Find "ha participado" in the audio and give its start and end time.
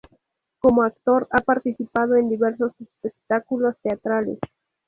1.29-2.15